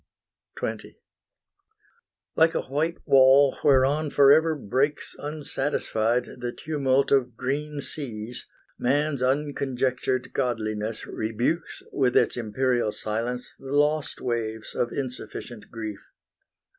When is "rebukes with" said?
11.05-12.17